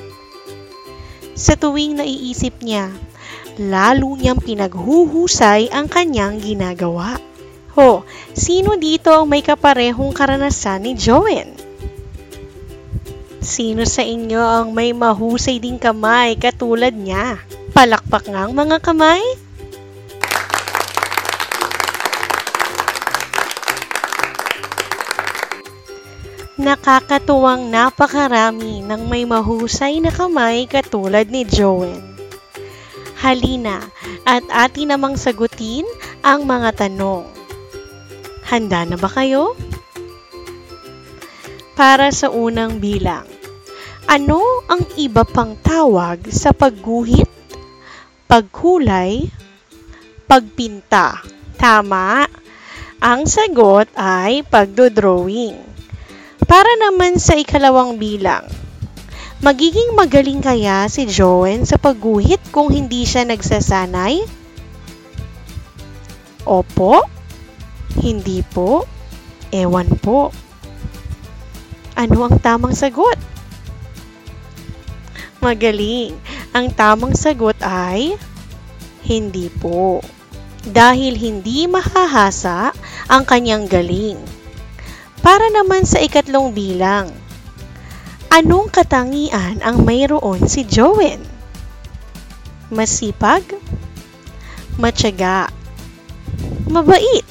Sa 1.36 1.56
tuwing 1.56 2.00
naiisip 2.00 2.64
niya 2.64 2.92
lalo 3.60 4.16
niyang 4.16 4.40
pinaghuhusay 4.40 5.68
ang 5.68 5.88
kanyang 5.88 6.40
ginagawa. 6.40 7.20
Ho, 7.76 8.04
sino 8.36 8.76
dito 8.76 9.12
ang 9.12 9.28
may 9.28 9.44
kaparehong 9.44 10.12
karanasan 10.12 10.84
ni 10.84 10.92
Joen? 10.96 11.52
Sino 13.42 13.82
sa 13.88 14.04
inyo 14.04 14.38
ang 14.38 14.76
may 14.76 14.94
mahusay 14.94 15.58
ding 15.58 15.80
kamay 15.80 16.36
katulad 16.36 16.94
niya? 16.94 17.40
Palakpak 17.72 18.28
nga 18.28 18.44
ang 18.44 18.52
mga 18.52 18.84
kamay? 18.84 19.24
Nakakatuwang 26.60 27.72
napakarami 27.72 28.84
ng 28.84 29.08
may 29.08 29.24
mahusay 29.24 30.04
na 30.04 30.12
kamay 30.12 30.68
katulad 30.68 31.32
ni 31.32 31.48
Joen. 31.48 32.12
Halina 33.24 33.80
at 34.28 34.44
atin 34.52 34.92
namang 34.92 35.16
sagutin 35.16 35.88
ang 36.20 36.44
mga 36.44 36.76
tanong. 36.76 37.24
Handa 38.52 38.84
na 38.84 39.00
ba 39.00 39.08
kayo? 39.08 39.56
Para 41.72 42.12
sa 42.12 42.28
unang 42.28 42.84
bilang, 42.84 43.24
ano 44.04 44.44
ang 44.68 44.84
iba 45.00 45.24
pang 45.24 45.56
tawag 45.56 46.28
sa 46.28 46.52
pagguhit, 46.52 47.31
pagkulay, 48.32 49.28
pagpinta? 50.24 51.20
Tama! 51.60 52.24
Ang 52.96 53.28
sagot 53.28 53.92
ay 53.92 54.40
pagdodrawing. 54.48 55.60
Para 56.48 56.72
naman 56.80 57.20
sa 57.20 57.36
ikalawang 57.36 58.00
bilang, 58.00 58.48
Magiging 59.44 59.92
magaling 59.92 60.40
kaya 60.40 60.88
si 60.88 61.04
Joen 61.04 61.68
sa 61.68 61.76
pagguhit 61.76 62.40
kung 62.48 62.72
hindi 62.72 63.04
siya 63.04 63.28
nagsasanay? 63.28 64.24
Opo? 66.48 67.04
Hindi 68.00 68.40
po? 68.48 68.88
Ewan 69.52 69.92
po. 70.00 70.32
Ano 72.00 72.24
ang 72.24 72.40
tamang 72.40 72.72
sagot? 72.72 73.31
Magaling. 75.42 76.14
Ang 76.54 76.70
tamang 76.70 77.18
sagot 77.18 77.58
ay 77.66 78.14
Hindi 79.02 79.50
po. 79.50 79.98
Dahil 80.62 81.18
hindi 81.18 81.66
mahahasa 81.66 82.70
ang 83.10 83.26
kanyang 83.26 83.66
galing. 83.66 84.14
Para 85.18 85.50
naman 85.50 85.82
sa 85.82 85.98
ikatlong 85.98 86.54
bilang, 86.54 87.10
anong 88.30 88.70
katangian 88.70 89.58
ang 89.66 89.82
mayroon 89.82 90.46
si 90.46 90.62
Jowen? 90.62 91.18
Masipag? 92.70 93.42
Matyaga? 94.78 95.50
Mabait? 96.70 97.26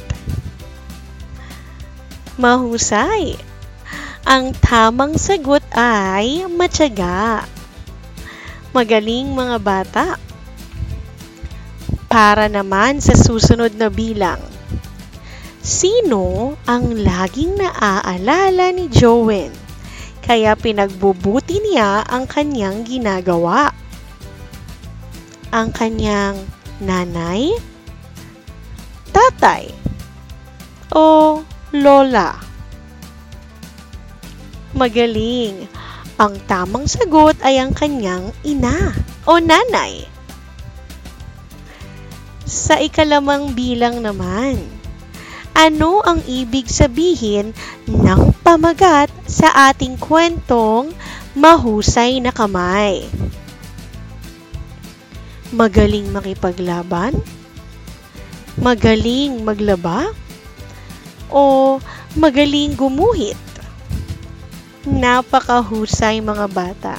Mahusay? 2.36 3.40
Ang 4.28 4.52
tamang 4.60 5.16
sagot 5.16 5.64
ay 5.72 6.44
matyaga. 6.52 7.48
Magaling 8.72 9.36
mga 9.36 9.58
bata. 9.60 10.06
Para 12.08 12.48
naman 12.48 13.04
sa 13.04 13.20
susunod 13.20 13.76
na 13.76 13.92
bilang. 13.92 14.40
Sino 15.60 16.56
ang 16.64 16.96
laging 16.96 17.60
naaalala 17.60 18.72
ni 18.72 18.88
Jowen? 18.88 19.52
Kaya 20.24 20.56
pinagbubuti 20.56 21.60
niya 21.60 22.08
ang 22.08 22.24
kanyang 22.32 22.88
ginagawa. 22.88 23.76
Ang 25.52 25.76
kanyang 25.76 26.40
nanay, 26.80 27.52
tatay, 29.12 29.68
o 30.96 31.44
lola. 31.76 32.40
Magaling. 34.72 35.81
Ang 36.20 36.40
tamang 36.50 36.90
sagot 36.90 37.40
ay 37.44 37.62
ang 37.62 37.72
kanyang 37.72 38.36
ina 38.44 38.92
o 39.24 39.40
nanay. 39.40 40.08
Sa 42.44 42.76
ikalamang 42.82 43.56
bilang 43.56 44.04
naman, 44.04 44.60
ano 45.56 46.00
ang 46.04 46.24
ibig 46.28 46.68
sabihin 46.68 47.56
ng 47.88 48.22
pamagat 48.44 49.12
sa 49.28 49.72
ating 49.72 50.00
kwentong 50.00 50.96
mahusay 51.36 52.20
na 52.20 52.32
kamay? 52.32 53.08
Magaling 55.52 56.08
makipaglaban? 56.12 57.16
Magaling 58.56 59.44
maglaba? 59.44 60.12
O 61.28 61.80
magaling 62.16 62.76
gumuhit? 62.76 63.51
Napakahusay 64.82 66.26
mga 66.26 66.48
bata. 66.50 66.96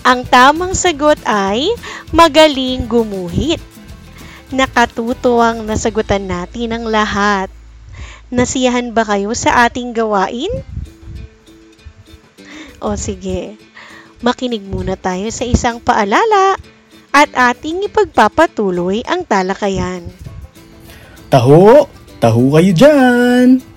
Ang 0.00 0.24
tamang 0.24 0.72
sagot 0.72 1.20
ay 1.28 1.68
magaling 2.08 2.88
gumuhit. 2.88 3.60
Nakatutuwang 4.48 5.68
nasagutan 5.68 6.24
natin 6.24 6.72
ang 6.72 6.84
lahat. 6.88 7.52
Nasiyahan 8.32 8.96
ba 8.96 9.04
kayo 9.04 9.36
sa 9.36 9.68
ating 9.68 9.92
gawain? 9.92 10.48
O 12.80 12.96
sige, 12.96 13.60
makinig 14.24 14.64
muna 14.64 14.96
tayo 14.96 15.28
sa 15.28 15.44
isang 15.44 15.76
paalala 15.76 16.56
at 17.12 17.28
ating 17.36 17.84
ipagpapatuloy 17.84 19.04
ang 19.04 19.28
talakayan. 19.28 20.08
Taho! 21.28 21.84
Taho 22.20 22.42
kayo 22.56 22.72
dyan! 22.72 23.69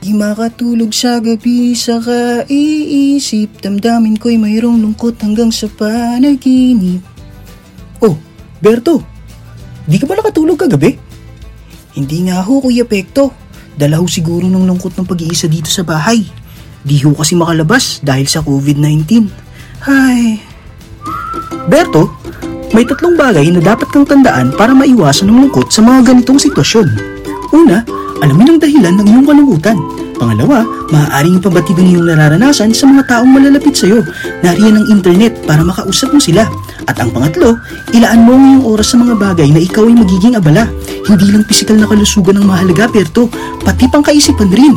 Di 0.00 0.16
makatulog 0.16 0.96
sa 0.96 1.20
gabi 1.20 1.76
sa 1.76 2.00
kaiisip 2.00 3.60
Damdamin 3.60 4.16
ko'y 4.16 4.40
mayroong 4.40 4.80
lungkot 4.80 5.20
hanggang 5.20 5.52
sa 5.52 5.68
panaginip 5.68 7.04
Oh, 8.00 8.16
Berto, 8.64 9.04
di 9.84 10.00
ka 10.00 10.08
ba 10.08 10.16
nakatulog 10.16 10.56
kagabi? 10.56 10.96
Hindi 11.92 12.32
nga 12.32 12.40
ho, 12.40 12.64
Kuya 12.64 12.88
Pekto. 12.88 13.28
Dala 13.76 14.00
ho 14.00 14.08
siguro 14.08 14.48
ng 14.48 14.64
lungkot 14.64 14.96
ng 14.96 15.04
pag-iisa 15.04 15.52
dito 15.52 15.68
sa 15.68 15.84
bahay. 15.84 16.24
Di 16.80 16.96
ho 17.04 17.12
kasi 17.12 17.36
makalabas 17.36 18.00
dahil 18.00 18.24
sa 18.24 18.40
COVID-19. 18.40 19.28
Hay. 19.84 20.40
Berto, 21.68 22.08
may 22.72 22.88
tatlong 22.88 23.20
bagay 23.20 23.52
na 23.52 23.60
dapat 23.60 23.92
kang 23.92 24.08
tandaan 24.08 24.56
para 24.56 24.72
maiwasan 24.72 25.28
ng 25.28 25.48
lungkot 25.48 25.68
sa 25.68 25.84
mga 25.84 26.12
ganitong 26.12 26.40
sitwasyon. 26.40 26.88
Una, 27.52 27.84
alamin 28.20 28.56
ang 28.56 28.60
dahilan 28.60 28.94
ng 29.00 29.06
iyong 29.08 29.26
kalungkutan. 29.26 29.76
Pangalawa, 30.20 30.68
maaaring 30.92 31.40
ipabatid 31.40 31.80
ang 31.80 31.88
iyong 31.88 32.06
nararanasan 32.12 32.76
sa 32.76 32.84
mga 32.84 33.08
taong 33.08 33.30
malalapit 33.32 33.72
sa 33.72 33.88
iyo. 33.88 34.04
Nariyan 34.44 34.84
ang 34.84 34.86
internet 34.92 35.32
para 35.48 35.64
makausap 35.64 36.12
mo 36.12 36.20
sila. 36.20 36.44
At 36.84 37.00
ang 37.00 37.08
pangatlo, 37.10 37.56
ilaan 37.96 38.28
mo 38.28 38.36
ang 38.36 38.44
iyong 38.44 38.64
oras 38.68 38.92
sa 38.92 39.00
mga 39.00 39.16
bagay 39.16 39.48
na 39.48 39.60
ikaw 39.64 39.88
ay 39.88 39.96
magiging 39.96 40.36
abala. 40.36 40.68
Hindi 41.08 41.32
lang 41.32 41.48
pisikal 41.48 41.80
na 41.80 41.88
kalusugan 41.88 42.36
ang 42.36 42.46
mahalaga, 42.48 42.92
Perto, 42.92 43.32
pati 43.64 43.88
pang 43.88 44.04
kaisipan 44.04 44.52
rin. 44.52 44.76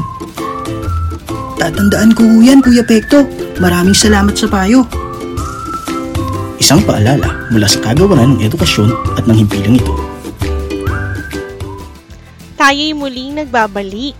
Tatandaan 1.59 2.15
ko 2.15 2.23
yan, 2.43 2.63
Kuya 2.63 2.87
Pekto. 2.87 3.27
Maraming 3.59 3.95
salamat 3.95 4.35
sa 4.35 4.47
payo. 4.47 4.87
Isang 6.63 6.79
paalala 6.87 7.51
mula 7.51 7.67
sa 7.67 7.83
kagawaran 7.83 8.39
ng 8.39 8.47
edukasyon 8.47 8.87
at 9.19 9.27
ng 9.27 9.43
himpilang 9.43 9.75
ito. 9.75 10.12
Tayo'y 12.73 12.97
muling 12.97 13.37
nagbabalik. 13.37 14.17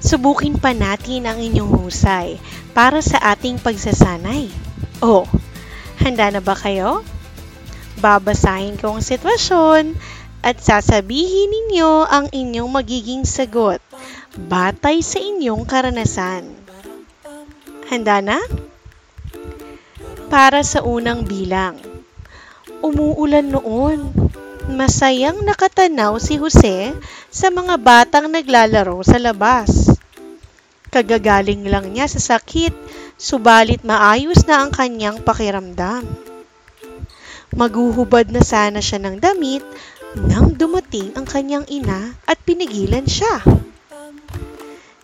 Subukin 0.00 0.56
pa 0.56 0.72
natin 0.72 1.28
ang 1.28 1.36
inyong 1.36 1.84
husay 1.84 2.40
para 2.72 3.04
sa 3.04 3.20
ating 3.36 3.60
pagsasanay. 3.60 4.48
Oh, 5.04 5.28
handa 6.00 6.32
na 6.32 6.40
ba 6.40 6.56
kayo? 6.56 7.04
Babasahin 8.00 8.80
ko 8.80 8.96
ang 8.96 9.04
sitwasyon 9.04 10.00
at 10.40 10.64
sasabihin 10.64 11.52
ninyo 11.52 12.08
ang 12.08 12.32
inyong 12.32 12.72
magiging 12.72 13.28
sagot 13.28 13.84
batay 14.32 15.04
sa 15.04 15.20
inyong 15.20 15.68
karanasan. 15.68 16.48
Handa 17.92 18.24
na? 18.24 18.40
Para 20.32 20.64
sa 20.64 20.80
unang 20.88 21.28
bilang. 21.28 21.76
Umuulan 22.80 23.52
noon. 23.52 24.08
Masayang 24.68 25.40
nakatanaw 25.40 26.20
si 26.20 26.36
Jose 26.36 26.92
sa 27.32 27.48
mga 27.48 27.80
batang 27.80 28.28
naglalaro 28.28 29.00
sa 29.00 29.16
labas. 29.16 29.96
Kagagaling 30.92 31.64
lang 31.64 31.88
niya 31.96 32.04
sa 32.10 32.36
sakit, 32.36 32.74
subalit 33.16 33.80
maayos 33.80 34.44
na 34.44 34.60
ang 34.60 34.68
kanyang 34.68 35.24
pakiramdam. 35.24 36.04
Maguhubad 37.56 38.28
na 38.28 38.44
sana 38.44 38.84
siya 38.84 39.00
ng 39.00 39.16
damit 39.16 39.64
nang 40.18 40.52
dumating 40.52 41.16
ang 41.16 41.24
kanyang 41.24 41.64
ina 41.70 42.12
at 42.28 42.36
pinigilan 42.44 43.08
siya. 43.08 43.40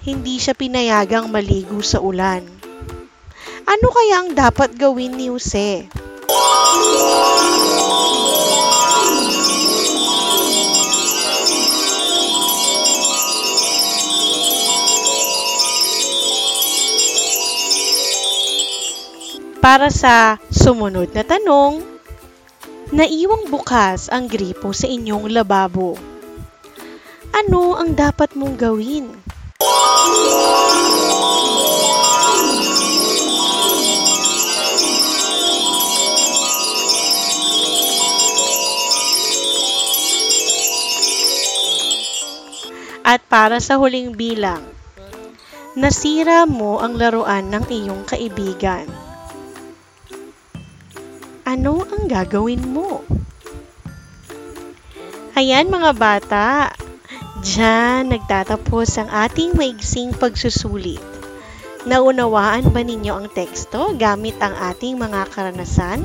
Hindi 0.05 0.37
siya 0.37 0.53
pinayagang 0.53 1.33
maligo 1.33 1.81
sa 1.81 2.05
ulan. 2.05 2.45
Ano 3.67 3.87
kaya 3.89 4.23
ang 4.23 4.31
dapat 4.37 4.77
gawin 4.77 5.17
ni 5.17 5.33
Jose? 5.33 5.89
Para 19.67 19.91
sa 19.91 20.39
sumunod 20.47 21.11
na 21.11 21.27
tanong, 21.27 21.83
naiwang 22.95 23.51
bukas 23.51 24.07
ang 24.15 24.31
gripo 24.31 24.71
sa 24.71 24.87
inyong 24.87 25.27
lababo. 25.27 25.99
Ano 27.35 27.75
ang 27.75 27.91
dapat 27.99 28.39
mong 28.39 28.55
gawin? 28.55 29.11
At 43.03 43.19
para 43.27 43.59
sa 43.59 43.83
huling 43.83 44.15
bilang, 44.15 44.63
nasira 45.75 46.47
mo 46.47 46.79
ang 46.79 46.95
laruan 46.95 47.51
ng 47.51 47.67
iyong 47.67 48.07
kaibigan. 48.07 49.06
Ano 51.47 51.87
ang 51.87 52.11
gagawin 52.11 52.59
mo? 52.75 53.07
Ayan 55.39 55.71
mga 55.71 55.91
bata, 55.95 56.75
Diyan 57.47 58.11
nagtatapos 58.11 58.99
ang 58.99 59.07
ating 59.07 59.55
maigsing 59.55 60.11
pagsusulit. 60.19 60.99
Naunawaan 61.87 62.75
ba 62.75 62.83
ninyo 62.83 63.15
ang 63.15 63.29
teksto 63.31 63.95
gamit 63.95 64.35
ang 64.43 64.59
ating 64.75 64.99
mga 64.99 65.31
karanasan? 65.31 66.03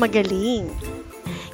Magaling! 0.00 0.72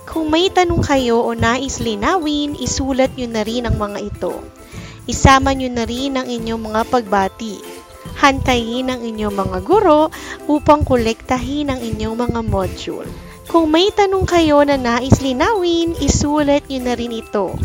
Kung 0.06 0.30
may 0.30 0.54
tanong 0.54 0.86
kayo 0.86 1.26
o 1.26 1.34
nais 1.34 1.82
linawin, 1.82 2.54
isulat 2.54 3.10
nyo 3.18 3.26
na 3.26 3.42
rin 3.42 3.66
ang 3.66 3.74
mga 3.74 3.98
ito. 4.06 4.38
Isama 5.10 5.50
nyo 5.50 5.66
na 5.66 5.82
rin 5.82 6.14
ang 6.14 6.30
inyong 6.30 6.62
mga 6.70 6.82
pagbati. 6.86 7.69
Hantayin 8.20 8.92
ang 8.92 9.00
inyong 9.00 9.32
mga 9.32 9.58
guro 9.64 10.12
upang 10.44 10.84
kolektahin 10.84 11.72
ang 11.72 11.80
inyong 11.80 12.16
mga 12.20 12.40
module. 12.44 13.08
Kung 13.48 13.72
may 13.72 13.88
tanong 13.90 14.28
kayo 14.28 14.60
na 14.62 14.76
nais 14.76 15.24
linawin, 15.24 15.96
isulat 15.98 16.68
nyo 16.68 16.80
na 16.84 16.94
rin 16.94 17.16
ito. 17.16 17.56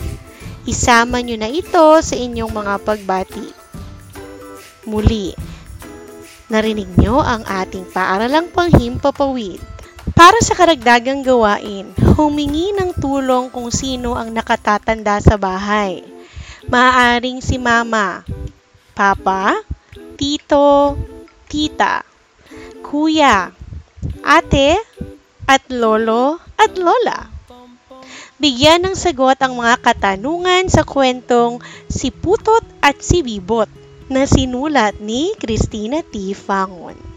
Isama 0.66 1.22
nyo 1.22 1.36
na 1.38 1.52
ito 1.52 2.00
sa 2.02 2.16
inyong 2.16 2.50
mga 2.50 2.74
pagbati. 2.82 3.48
Muli, 4.90 5.36
narinig 6.50 6.90
nyo 6.98 7.22
ang 7.22 7.44
ating 7.46 7.86
paaralang 7.92 8.50
panghimpapawid. 8.50 9.60
Para 10.16 10.40
sa 10.40 10.56
karagdagang 10.56 11.22
gawain, 11.22 11.92
humingi 12.16 12.72
ng 12.72 12.96
tulong 12.96 13.52
kung 13.52 13.68
sino 13.70 14.16
ang 14.16 14.32
nakatatanda 14.32 15.20
sa 15.20 15.36
bahay. 15.36 16.00
Maaaring 16.72 17.44
si 17.44 17.60
mama, 17.60 18.24
papa, 18.96 19.60
tito, 20.18 21.00
tita, 21.48 22.02
kuya, 22.82 23.52
ate, 24.24 24.80
at 25.46 25.64
lolo 25.70 26.42
at 26.58 26.74
lola. 26.76 27.30
Bigyan 28.36 28.84
ng 28.84 28.98
sagot 29.00 29.40
ang 29.40 29.56
mga 29.56 29.80
katanungan 29.80 30.68
sa 30.68 30.84
kwentong 30.84 31.64
Si 31.88 32.12
Putot 32.12 32.66
at 32.84 33.00
si 33.00 33.24
Bibot 33.24 33.72
na 34.12 34.28
sinulat 34.28 35.00
ni 35.00 35.32
Christina 35.40 36.04
T. 36.04 36.36
Fangon 36.36 37.16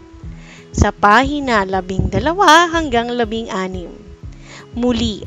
sa 0.69 0.95
pahina 0.95 1.67
12 1.67 2.23
hanggang 2.71 3.11
16. 3.11 4.77
Muli, 4.77 5.25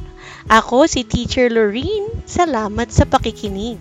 ako 0.48 0.88
si 0.88 1.04
Teacher 1.04 1.50
Lorene. 1.52 2.24
Salamat 2.24 2.88
sa 2.88 3.04
pakikinig. 3.04 3.78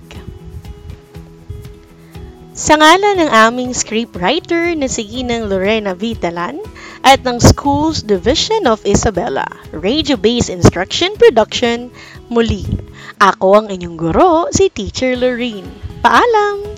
Sa 2.52 2.76
ngalan 2.76 3.16
ng 3.16 3.32
aming 3.32 3.72
scriptwriter 3.72 4.76
na 4.76 4.92
si 4.92 5.08
Ginang 5.08 5.48
Lorena 5.48 5.96
Vitalan 5.96 6.60
at 7.00 7.24
ng 7.24 7.40
Schools 7.40 8.04
Division 8.04 8.68
of 8.68 8.84
Isabela, 8.84 9.48
Radio-Based 9.72 10.52
Instruction 10.52 11.16
Production, 11.16 11.88
muli, 12.28 12.68
ako 13.24 13.64
ang 13.64 13.68
inyong 13.72 13.96
guro, 13.96 14.52
si 14.52 14.68
Teacher 14.68 15.16
Lorene. 15.16 15.72
Paalam! 16.04 16.76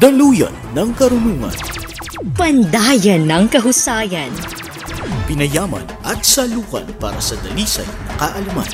Daluyan 0.00 0.56
ng 0.72 0.90
karunungan, 0.96 1.52
Pandayan 2.32 3.28
ng 3.28 3.44
kahusayan. 3.52 4.32
pinayaman 5.28 5.84
at 6.00 6.24
salukan 6.24 6.88
para 6.96 7.20
sa 7.20 7.36
dalisay 7.44 7.84
na 7.84 8.12
kaalaman. 8.16 8.68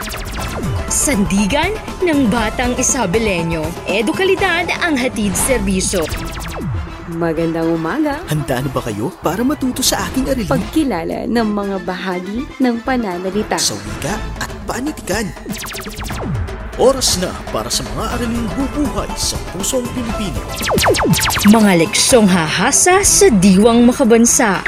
Sandigan 0.86 1.74
ng 2.00 2.30
Batang 2.30 2.78
Isabelenyo. 2.78 3.66
Edukalidad 3.90 4.70
ang 4.78 4.94
hatid 4.94 5.34
serbisyo. 5.34 6.06
Magandang 7.14 7.74
umaga! 7.74 8.22
Handa 8.26 8.62
na 8.62 8.70
ba 8.70 8.80
kayo 8.82 9.10
para 9.22 9.42
matuto 9.42 9.82
sa 9.82 10.06
aking 10.08 10.30
aralin 10.30 10.50
Pagkilala 10.50 11.18
ng 11.26 11.48
mga 11.50 11.76
bahagi 11.82 12.46
ng 12.58 12.74
pananalita. 12.82 13.58
sa 13.58 13.74
wika 13.74 14.14
at 14.40 14.50
panitikan? 14.66 15.26
Oras 16.74 17.22
na 17.22 17.30
para 17.54 17.70
sa 17.70 17.86
mga 17.86 18.18
araling 18.18 18.50
bubuhay 18.58 19.06
sa 19.14 19.38
pusong 19.54 19.86
Pilipino. 19.94 20.42
Mga 21.46 21.86
leksyong 21.86 22.26
hahasa 22.26 22.98
sa 23.06 23.26
diwang 23.30 23.86
makabansa. 23.86 24.58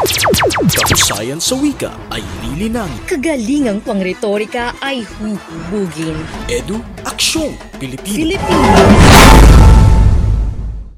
Kahusayan 0.87 1.43
sa 1.43 1.59
wika 1.59 1.91
ay 2.15 2.23
lilinangin. 2.47 3.03
Kagalingang 3.11 3.83
pangretorika 3.83 4.79
ay 4.79 5.03
huhubugin. 5.03 6.15
Edu, 6.47 6.79
aksyong 7.03 7.59
Pilipino. 7.83 8.39
Filipino. 8.39 9.56